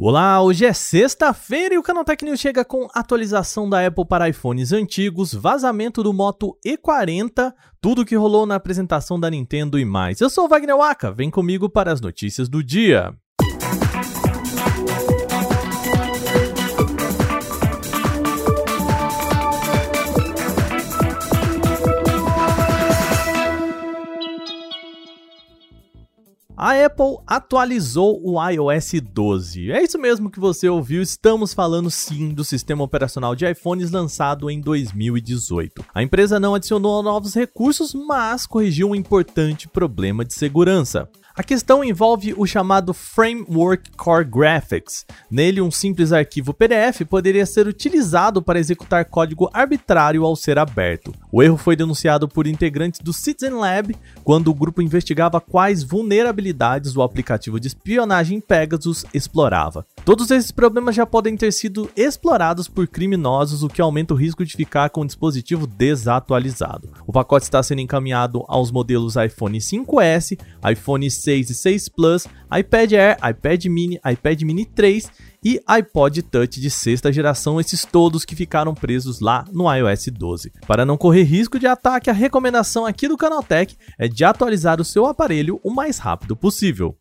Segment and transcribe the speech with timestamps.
[0.00, 4.70] Olá, hoje é sexta-feira e o Canaltech News chega com atualização da Apple para iPhones
[4.70, 10.20] antigos, vazamento do Moto E40, tudo que rolou na apresentação da Nintendo e mais.
[10.20, 13.12] Eu sou o Wagner Waka, vem comigo para as notícias do dia.
[26.60, 29.70] A Apple atualizou o iOS 12.
[29.70, 34.50] É isso mesmo que você ouviu, estamos falando sim do sistema operacional de iPhones lançado
[34.50, 35.84] em 2018.
[35.94, 41.08] A empresa não adicionou novos recursos, mas corrigiu um importante problema de segurança.
[41.38, 45.06] A questão envolve o chamado Framework Core Graphics.
[45.30, 51.14] Nele, um simples arquivo PDF poderia ser utilizado para executar código arbitrário ao ser aberto.
[51.30, 56.96] O erro foi denunciado por integrantes do Citizen Lab quando o grupo investigava quais vulnerabilidades
[56.96, 59.86] o aplicativo de espionagem Pegasus explorava.
[60.04, 64.44] Todos esses problemas já podem ter sido explorados por criminosos, o que aumenta o risco
[64.44, 66.90] de ficar com o dispositivo desatualizado.
[67.06, 70.36] O pacote está sendo encaminhado aos modelos iPhone 5S,
[70.68, 72.26] iPhone 6 6 e 6 Plus,
[72.58, 75.10] iPad Air, iPad Mini, iPad Mini 3
[75.44, 80.50] e iPod Touch de sexta geração, esses todos que ficaram presos lá no iOS 12.
[80.66, 84.84] Para não correr risco de ataque, a recomendação aqui do Canaltech é de atualizar o
[84.84, 86.96] seu aparelho o mais rápido possível.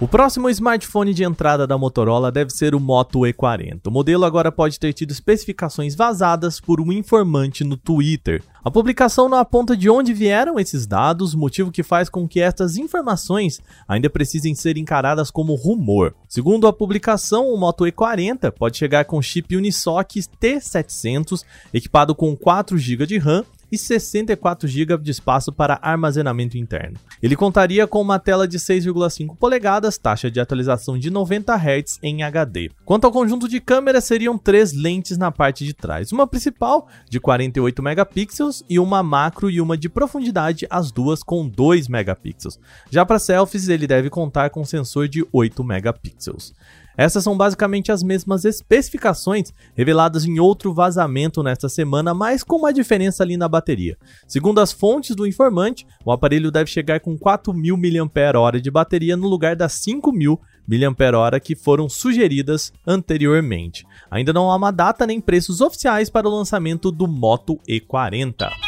[0.00, 3.88] O próximo smartphone de entrada da Motorola deve ser o Moto E40.
[3.88, 8.40] O modelo agora pode ter tido especificações vazadas por um informante no Twitter.
[8.62, 12.76] A publicação não aponta de onde vieram esses dados, motivo que faz com que estas
[12.76, 16.14] informações ainda precisem ser encaradas como rumor.
[16.28, 21.42] Segundo a publicação, o Moto E40 pode chegar com chip Unisoc T700,
[21.74, 26.96] equipado com 4 GB de RAM e 64 GB de espaço para armazenamento interno.
[27.22, 32.22] Ele contaria com uma tela de 6,5 polegadas, taxa de atualização de 90 Hz em
[32.22, 32.70] HD.
[32.84, 37.20] Quanto ao conjunto de câmeras, seriam três lentes na parte de trás, uma principal de
[37.20, 42.58] 48 megapixels e uma macro e uma de profundidade, as duas com 2 megapixels.
[42.90, 46.54] Já para selfies, ele deve contar com sensor de 8 megapixels.
[46.98, 52.72] Essas são basicamente as mesmas especificações reveladas em outro vazamento nesta semana, mas com uma
[52.72, 53.96] diferença ali na bateria.
[54.26, 58.10] Segundo as fontes do informante, o aparelho deve chegar com 4.000
[58.52, 60.36] mAh de bateria no lugar das 5.000
[60.68, 63.86] mAh que foram sugeridas anteriormente.
[64.10, 68.67] Ainda não há uma data nem preços oficiais para o lançamento do Moto E40.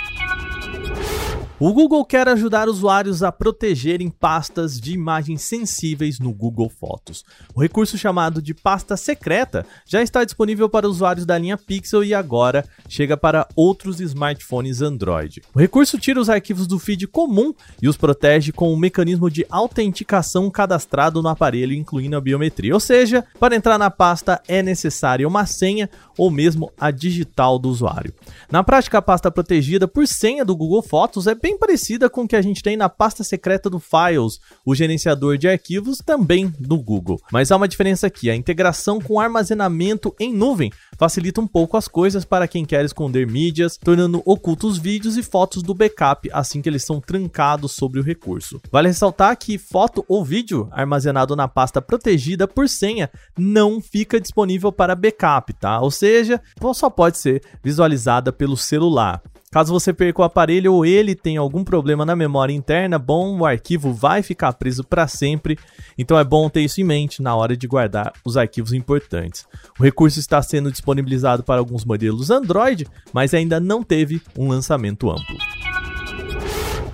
[1.62, 7.22] O Google quer ajudar usuários a protegerem pastas de imagens sensíveis no Google Fotos.
[7.54, 12.14] O recurso chamado de pasta secreta já está disponível para usuários da linha Pixel e
[12.14, 15.42] agora chega para outros smartphones Android.
[15.54, 19.44] O recurso tira os arquivos do feed comum e os protege com um mecanismo de
[19.50, 22.72] autenticação cadastrado no aparelho, incluindo a biometria.
[22.72, 27.68] Ou seja, para entrar na pasta é necessária uma senha ou mesmo a digital do
[27.68, 28.14] usuário.
[28.50, 32.22] Na prática, a pasta protegida por senha do Google Fotos é bem bem parecida com
[32.22, 36.52] o que a gente tem na pasta secreta do Files, o gerenciador de arquivos também
[36.60, 37.20] do Google.
[37.32, 41.88] Mas há uma diferença aqui: a integração com armazenamento em nuvem facilita um pouco as
[41.88, 46.68] coisas para quem quer esconder mídias, tornando ocultos vídeos e fotos do backup assim que
[46.68, 48.60] eles são trancados sobre o recurso.
[48.70, 54.70] Vale ressaltar que foto ou vídeo armazenado na pasta protegida por senha não fica disponível
[54.70, 55.80] para backup, tá?
[55.80, 56.40] Ou seja,
[56.72, 59.20] só pode ser visualizada pelo celular.
[59.52, 63.44] Caso você perca o aparelho ou ele tenha algum problema na memória interna, bom, o
[63.44, 65.58] arquivo vai ficar preso para sempre,
[65.98, 69.44] então é bom ter isso em mente na hora de guardar os arquivos importantes.
[69.76, 75.10] O recurso está sendo disponibilizado para alguns modelos Android, mas ainda não teve um lançamento
[75.10, 75.36] amplo.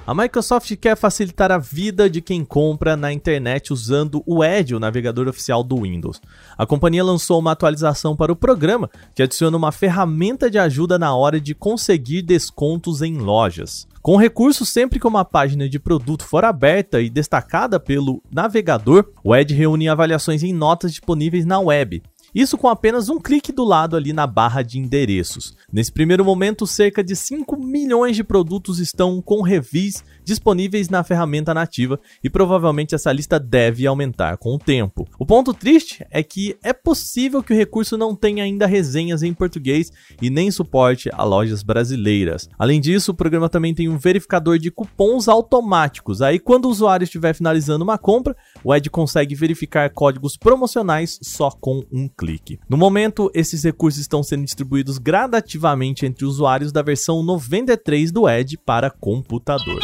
[0.06, 4.78] A Microsoft quer facilitar a vida de quem compra na internet usando o Edge, o
[4.78, 6.22] navegador oficial do Windows.
[6.56, 11.12] A companhia lançou uma atualização para o programa que adiciona uma ferramenta de ajuda na
[11.12, 13.89] hora de conseguir descontos em lojas.
[14.00, 19.34] Com recurso, sempre que uma página de produto for aberta e destacada pelo navegador, o
[19.34, 22.00] Edge reúne avaliações em notas disponíveis na web.
[22.37, 25.56] Isso com apenas um clique do lado ali na barra de endereços.
[25.73, 31.55] Nesse primeiro momento, cerca de 5 milhões de produtos estão com reviews disponíveis na ferramenta
[31.55, 35.06] nativa e provavelmente essa lista deve aumentar com o tempo.
[35.19, 39.32] O ponto triste é que é possível que o recurso não tenha ainda resenhas em
[39.32, 42.49] português e nem suporte a lojas brasileiras.
[42.58, 46.20] Além disso, o programa também tem um verificador de cupons automáticos.
[46.20, 51.50] Aí, quando o usuário estiver finalizando uma compra, o Ed consegue verificar códigos promocionais só
[51.50, 52.58] com um clique.
[52.69, 58.58] No momento, esses recursos estão sendo distribuídos gradativamente entre usuários da versão 93 do Ed
[58.58, 59.81] para computador.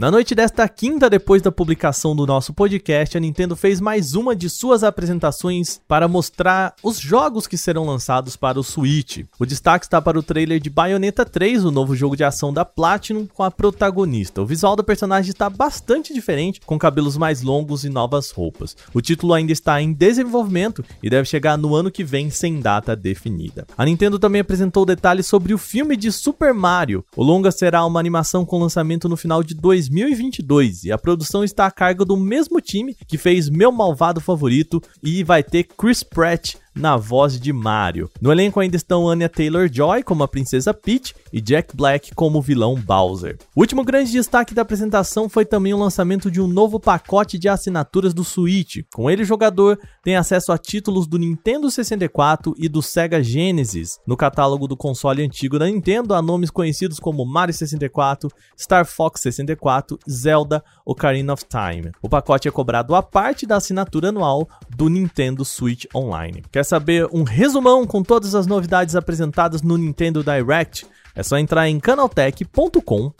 [0.00, 4.34] Na noite desta quinta, depois da publicação do nosso podcast, a Nintendo fez mais uma
[4.34, 9.26] de suas apresentações para mostrar os jogos que serão lançados para o Switch.
[9.38, 12.64] O destaque está para o trailer de Bayonetta 3, o novo jogo de ação da
[12.64, 14.40] Platinum, com a protagonista.
[14.40, 18.74] O visual do personagem está bastante diferente, com cabelos mais longos e novas roupas.
[18.94, 22.96] O título ainda está em desenvolvimento e deve chegar no ano que vem sem data
[22.96, 23.66] definida.
[23.76, 27.04] A Nintendo também apresentou detalhes sobre o filme de Super Mario.
[27.14, 31.42] O longa será uma animação com lançamento no final de 2020 2022 e a produção
[31.42, 36.04] está a cargo do mesmo time que fez Meu Malvado Favorito e vai ter Chris
[36.04, 38.10] Pratt na voz de Mario.
[38.20, 42.42] No elenco ainda estão Anya Taylor-Joy como a princesa Peach e Jack Black como o
[42.42, 43.38] vilão Bowser.
[43.54, 47.48] O último grande destaque da apresentação foi também o lançamento de um novo pacote de
[47.48, 48.78] assinaturas do Switch.
[48.92, 53.98] Com ele, o jogador tem acesso a títulos do Nintendo 64 e do Sega Genesis.
[54.06, 59.20] No catálogo do console antigo da Nintendo há nomes conhecidos como Mario 64, Star Fox
[59.20, 61.92] 64, Zelda, Ocarina of Time.
[62.02, 66.42] O pacote é cobrado à parte da assinatura anual do Nintendo Switch Online.
[66.50, 70.86] Quer saber um resumão com todas as novidades apresentadas no Nintendo Direct?
[71.16, 73.10] É só entrar em canaltech.com.br.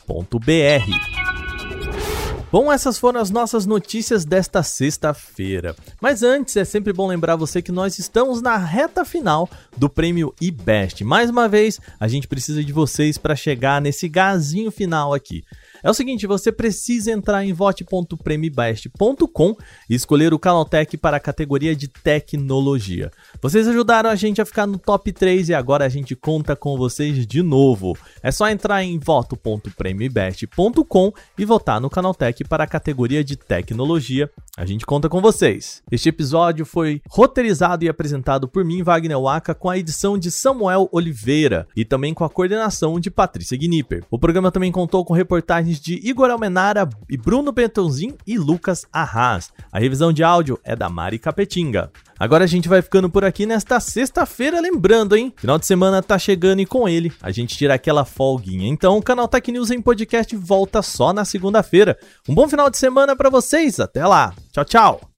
[2.52, 5.74] Bom, essas foram as nossas notícias desta sexta-feira.
[6.00, 10.32] Mas antes, é sempre bom lembrar você que nós estamos na reta final do prêmio
[10.40, 11.02] eBest.
[11.02, 15.44] Mais uma vez, a gente precisa de vocês para chegar nesse gazinho final aqui.
[15.82, 19.56] É o seguinte, você precisa entrar em vote.premibest.com
[19.88, 23.10] e escolher o Canaltech para a categoria de tecnologia.
[23.42, 26.76] Vocês ajudaram a gente a ficar no top 3 e agora a gente conta com
[26.76, 27.96] vocês de novo.
[28.22, 34.30] É só entrar em voto.premibest.com e votar no Canaltech para a categoria de tecnologia.
[34.56, 35.82] A gente conta com vocês.
[35.90, 40.88] Este episódio foi roteirizado e apresentado por mim, Wagner Waka, com a edição de Samuel
[40.92, 44.04] Oliveira e também com a coordenação de Patrícia Gnipper.
[44.10, 49.52] O programa também contou com reportagens de Igor Almenara e Bruno Bentonzin e Lucas Arras.
[49.70, 51.92] A revisão de áudio é da Mari Capetinga.
[52.18, 55.32] Agora a gente vai ficando por aqui nesta sexta-feira, lembrando, hein?
[55.36, 58.66] Final de semana tá chegando e com ele a gente tira aquela folguinha.
[58.66, 61.98] Então o canal Tech News em podcast volta só na segunda-feira.
[62.28, 64.34] Um bom final de semana para vocês, até lá.
[64.52, 65.09] Tchau, tchau.